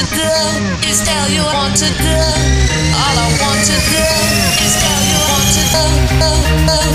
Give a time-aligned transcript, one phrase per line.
[0.00, 2.16] to do is tell you what to do.
[2.96, 4.00] All I want to do
[4.64, 6.90] is tell you what to do.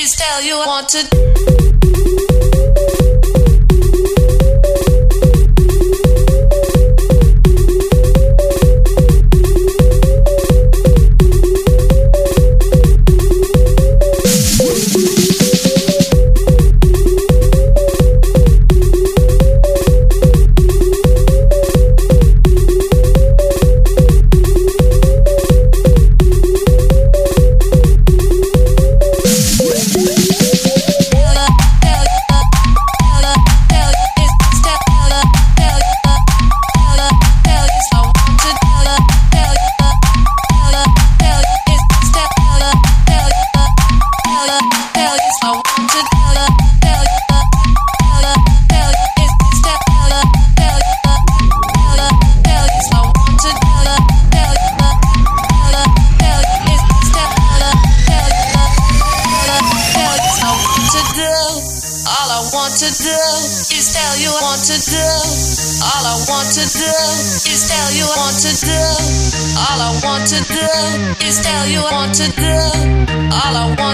[0.00, 1.67] Is tell you what to do.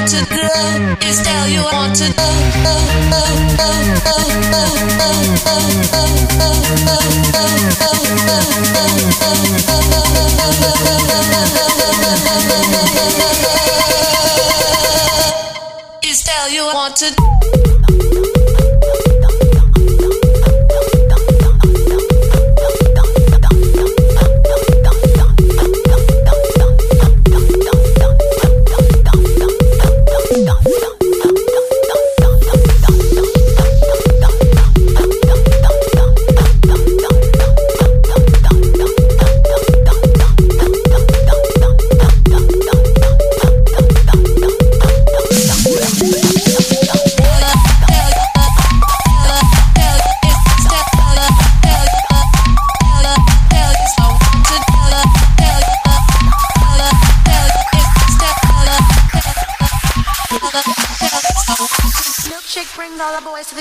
[0.06, 2.34] to grow is tell you want to know.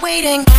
[0.00, 0.57] Waiting.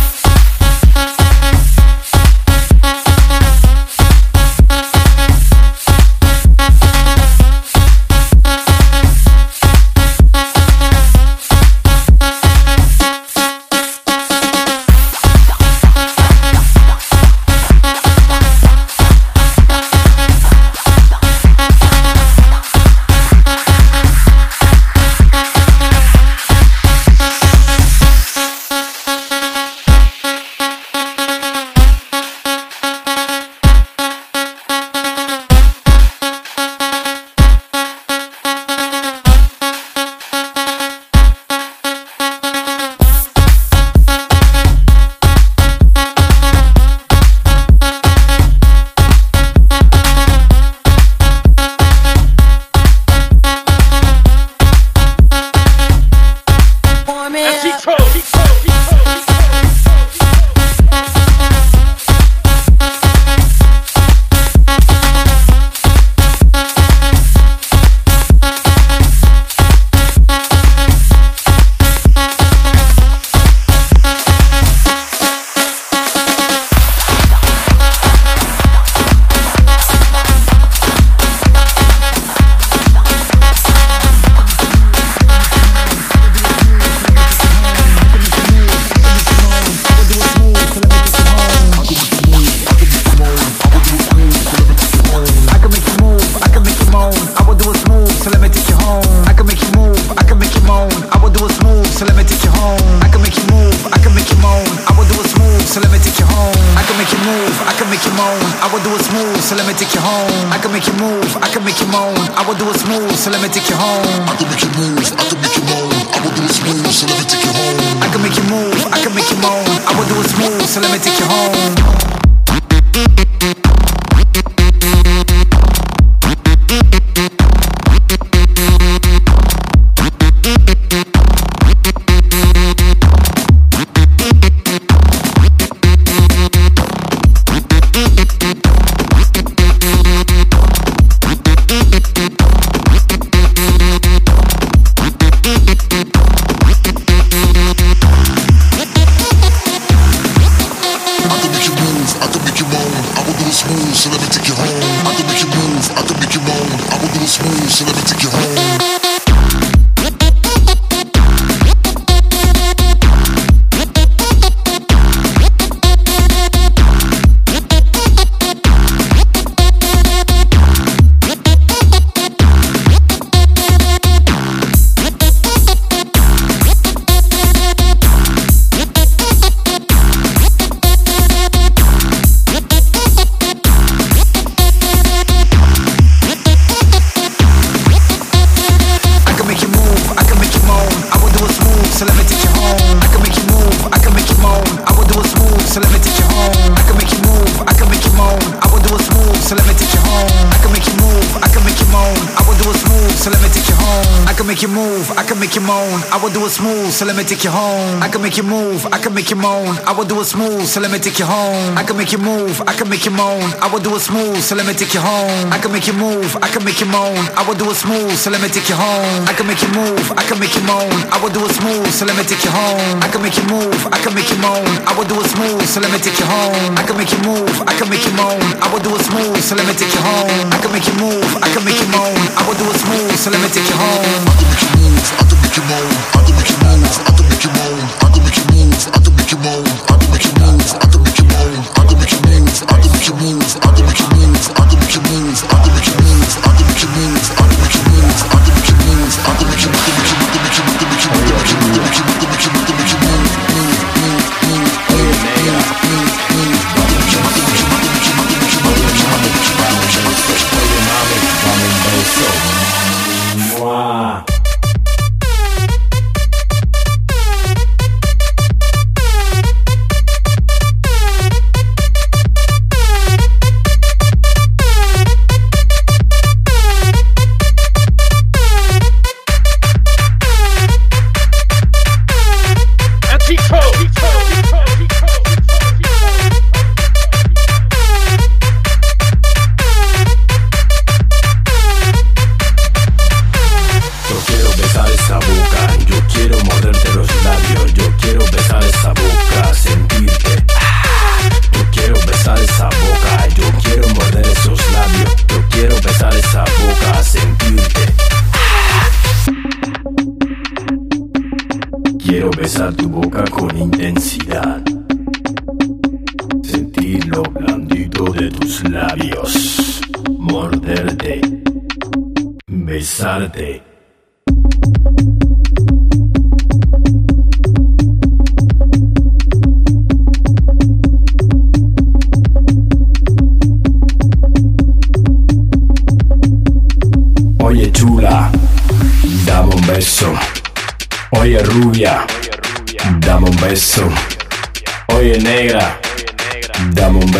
[205.50, 205.98] make you moan.
[206.14, 207.98] I will do it smooth, so let me take you home.
[208.00, 209.66] I can make you move, I can make you moan.
[209.82, 211.74] I will do it smooth, so let me take you home.
[211.76, 213.42] I can make you move, I can make you moan.
[213.58, 215.50] I will do it smooth, so let me take you home.
[215.50, 217.18] I can make you move, I can make you moan.
[217.34, 219.26] I will do it smooth, so let me take you home.
[219.26, 220.86] I can make you move, I can make you moan.
[221.10, 223.02] I will do it smooth, so let me take you home.
[223.02, 224.62] I can make you move, I can make you moan.
[224.86, 226.78] I will do it smooth, so let me take you home.
[226.78, 228.38] I can make you move, I can make you moan.
[228.62, 230.46] I will do it smooth, so let me take you home.
[230.54, 232.14] I can make you move, I can make you moan.
[232.38, 236.22] I will do it smooth, so let me take you home make you move, I
[236.24, 238.98] can make you move, I can make you move, I can make you move, I
[239.02, 239.79] can make you move.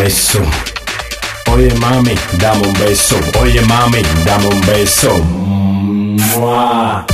[0.03, 0.41] beso.
[1.51, 3.17] Oye mami, dame un beso.
[3.39, 5.11] Oye mami, dame un beso.
[6.35, 7.05] Mua.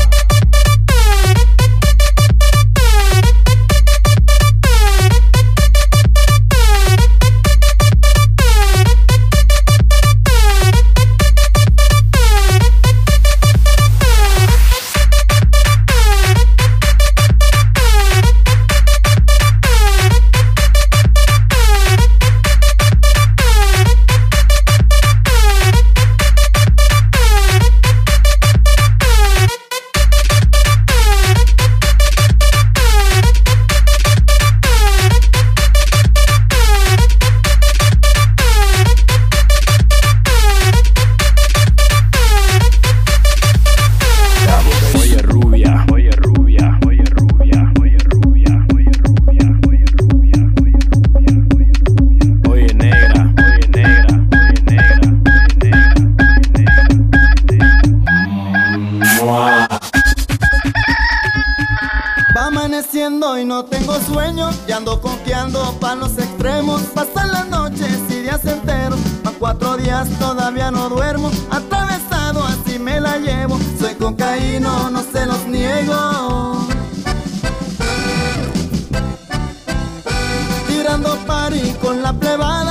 [62.93, 66.81] y no tengo sueño Y ando confiando pa' los extremos.
[66.93, 71.29] Pasan las noches y días enteros Pa' cuatro días todavía no duermo.
[71.51, 76.67] Atravesado así me la llevo Soy cocaíno, no se los niego.
[80.67, 82.66] Tirando pari con la plebada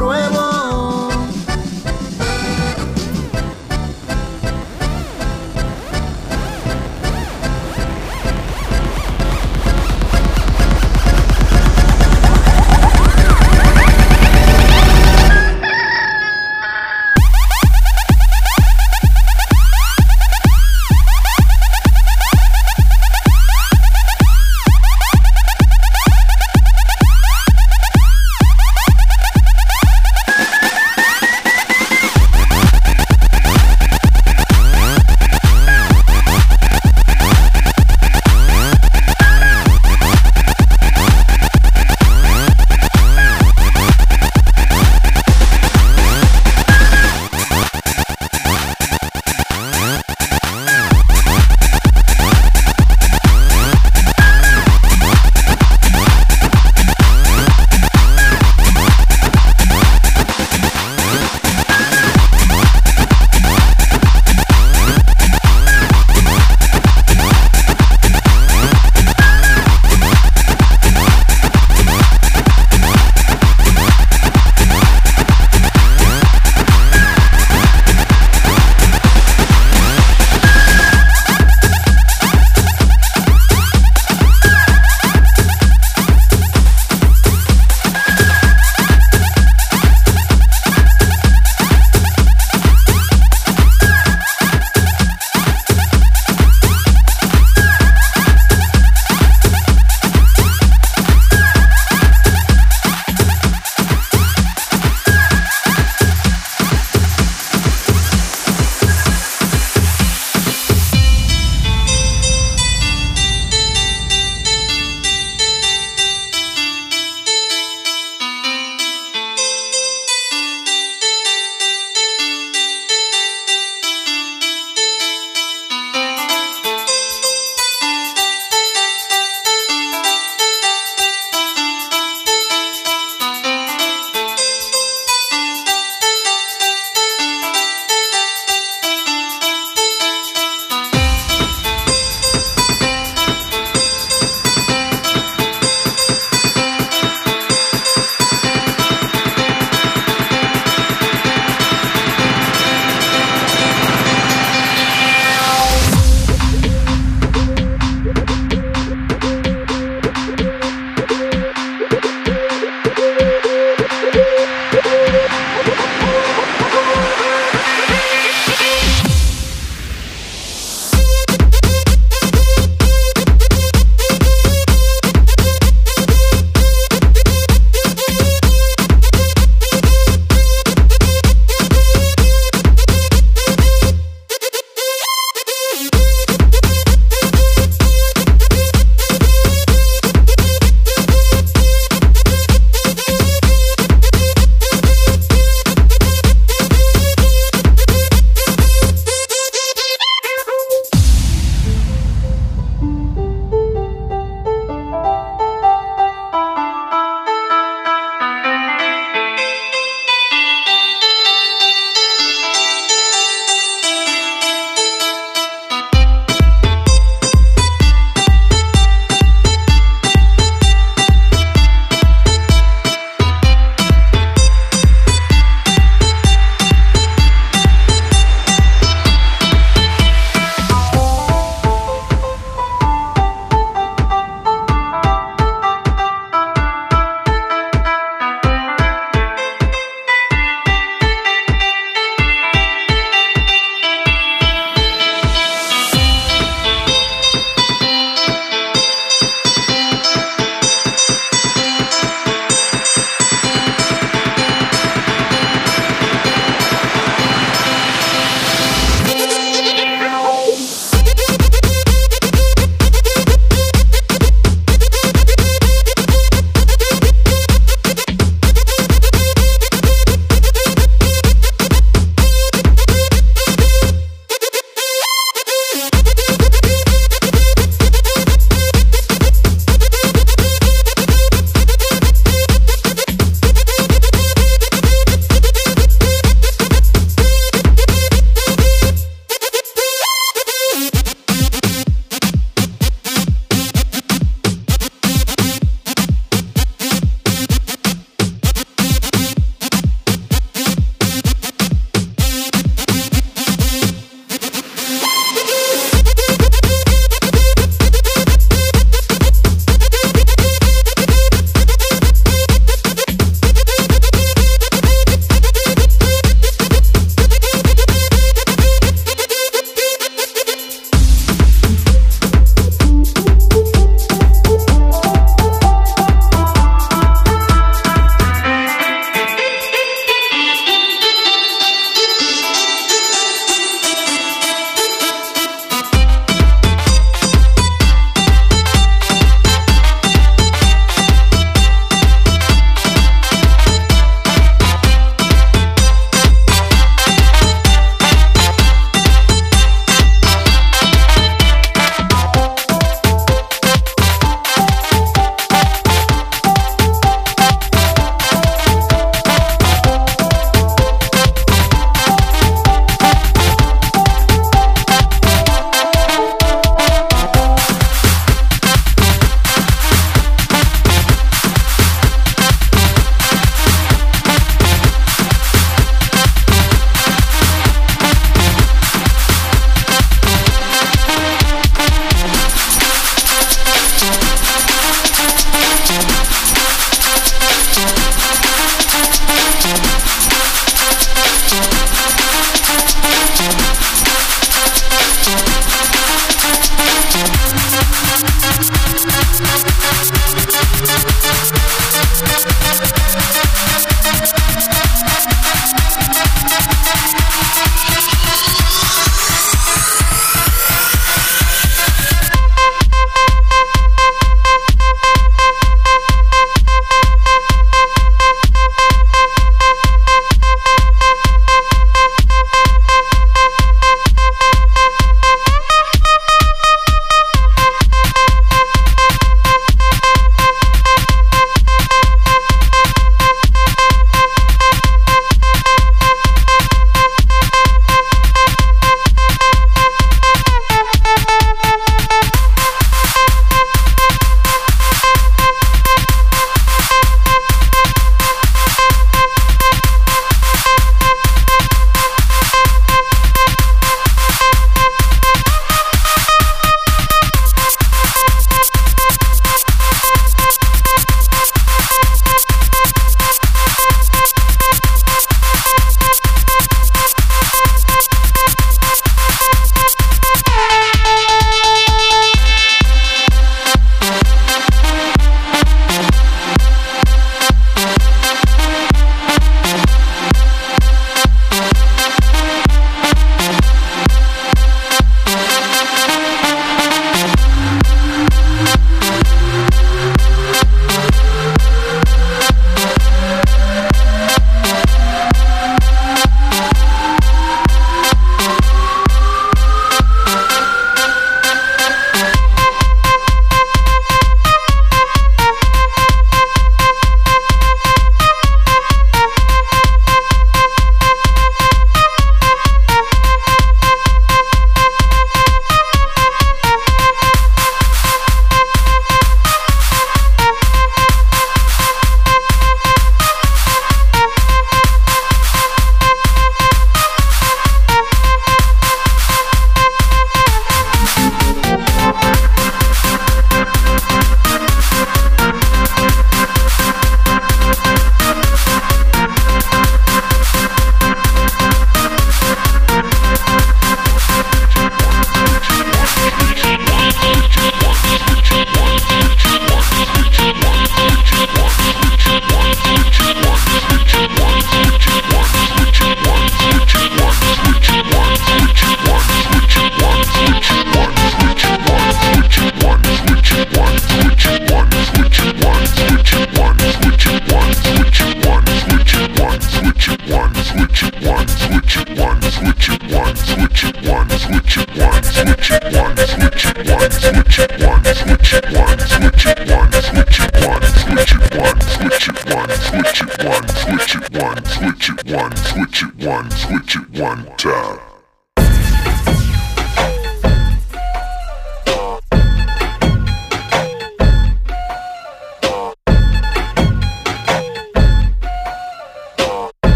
[0.00, 0.39] pruebo.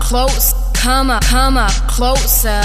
[0.00, 0.54] Close.
[0.74, 2.62] Come up, come up closer.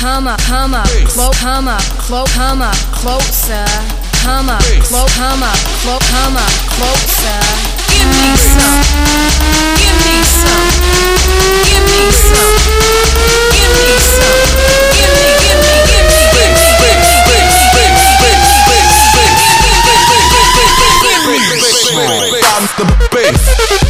[0.00, 3.66] Come up, come up, close, come up, close, come up closer.
[4.22, 7.40] Come up, close, come up, close, come up closer.
[7.88, 8.80] Give me some.
[9.76, 10.72] Give me some.
[11.68, 12.54] Give me some.
[13.52, 14.40] Give me some.
[14.96, 18.40] Give me, give me, give me, give me, give me, give me, give me, give
[18.40, 19.24] me, give me, give
[21.90, 22.40] me.
[22.42, 23.89] I'm the bass.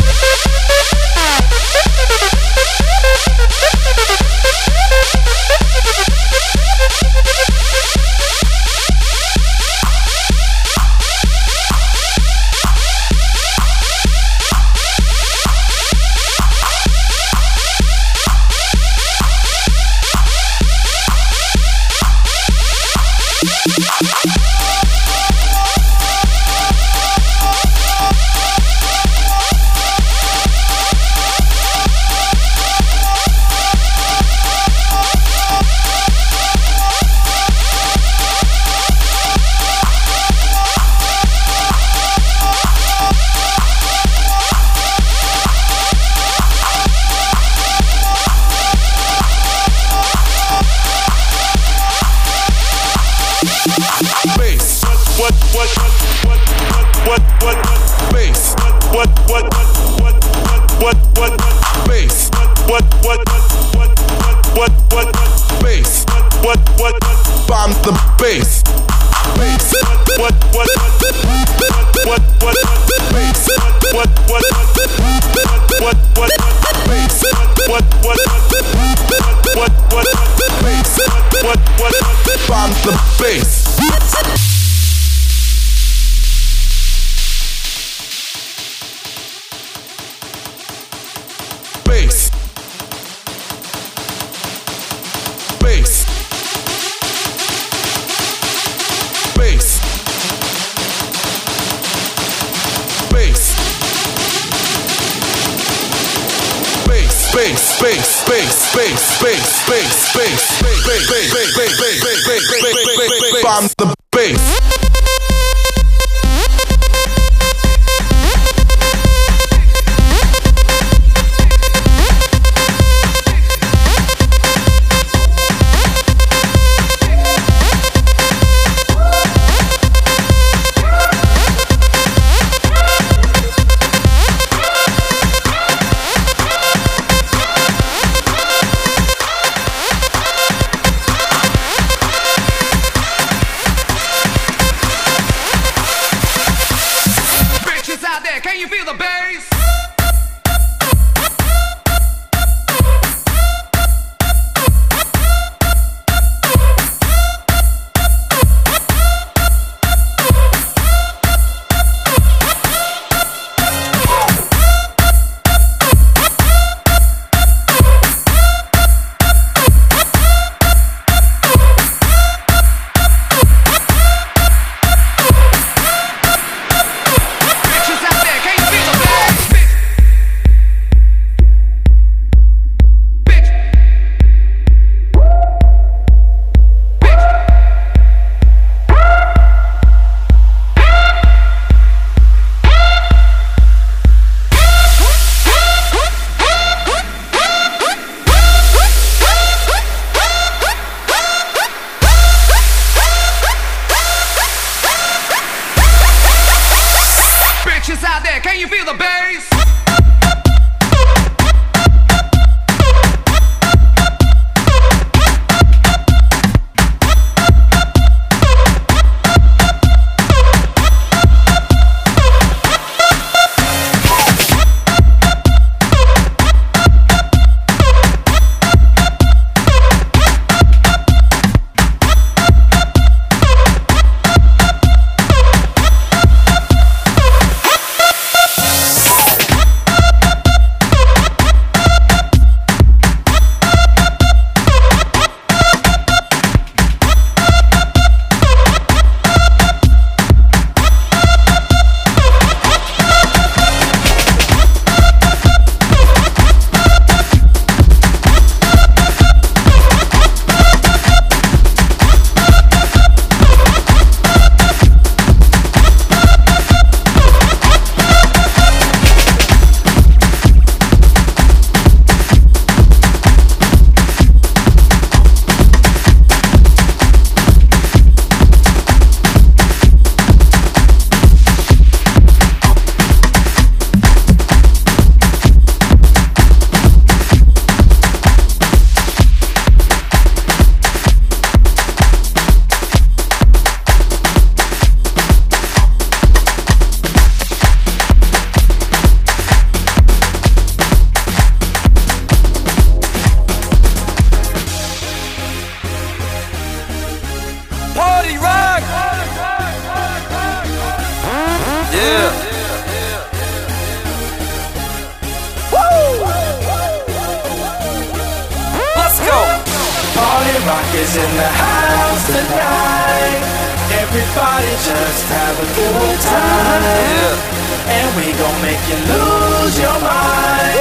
[324.81, 327.37] just have a good time.
[327.85, 330.73] And we gon' make you lose your mind.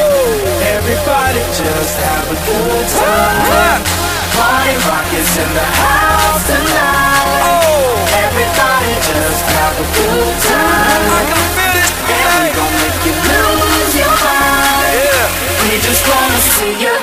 [0.77, 3.81] Everybody just have a good time.
[4.37, 8.01] Party rock is in the house tonight.
[8.25, 11.05] Everybody just have a good time.
[12.09, 15.29] And we gon' make you lose your mind.
[15.69, 16.95] We just wanna see you.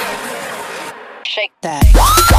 [1.24, 2.36] Shake that.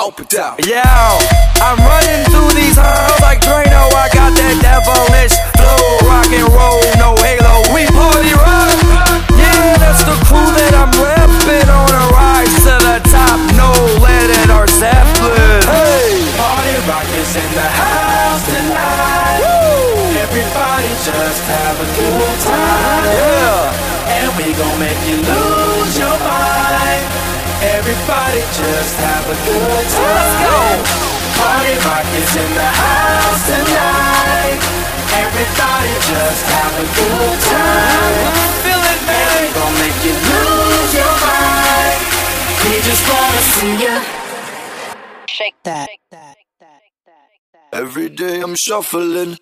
[0.00, 0.56] open down.
[0.64, 0.80] Yo,
[1.60, 3.84] I'm running through these halls like Drano.
[3.92, 7.68] I got that devilish flow, rock and roll, no halo.
[7.76, 8.80] We party rock.
[9.36, 13.38] Yeah, that's the crew that I'm repping on a rise to the top.
[13.60, 13.68] No
[14.00, 15.68] Lennon or Zeppelin.
[15.68, 19.44] Hey, party rock is in the house tonight.
[20.16, 23.04] Everybody just have a good time.
[23.04, 27.09] Yeah, and we gon' make you lose your mind.
[27.80, 30.04] Everybody just have a good time.
[30.04, 30.60] Let's go.
[31.40, 34.60] Party rock is in the house tonight.
[35.16, 38.36] Everybody just have a good time.
[38.60, 39.48] Feel it, baby.
[39.56, 42.00] Gonna make you lose your mind.
[42.68, 43.96] We just wanna see you.
[45.26, 45.88] Shake that.
[47.72, 49.38] Every day I'm shuffling.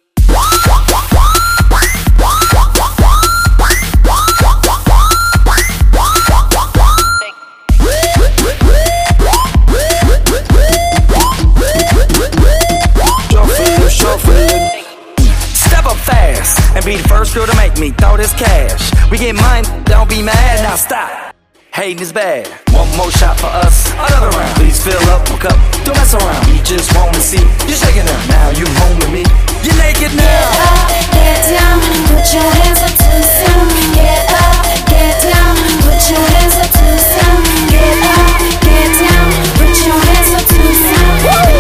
[16.89, 18.89] Be the first girl to make me throw this cash.
[19.13, 21.37] We get mine, don't be mad, now stop.
[21.69, 22.49] Hating is bad.
[22.73, 24.57] One more shot for us, another round.
[24.57, 26.41] Please fill up my cup, don't mess around.
[26.49, 28.21] We just wanna see you shaking them.
[28.33, 29.29] Now you home with me,
[29.69, 30.25] You're naked now.
[30.25, 31.77] Get up, get down,
[32.09, 33.69] put your hands up to the sound.
[33.93, 34.57] Get up,
[34.89, 37.45] get down, put your hands up to the sound.
[37.69, 38.33] Get up,
[38.65, 39.29] get down,
[39.61, 41.58] put your hands up to the sound.